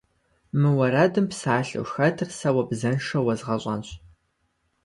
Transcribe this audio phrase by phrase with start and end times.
[0.59, 3.89] Мы уэрэдым псалъэу хэтыр сэ уэ бзэншэу уэзгъэщӏэнщ.